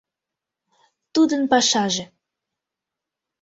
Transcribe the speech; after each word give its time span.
Тудын 1.13 1.41
пашаже 1.51 2.05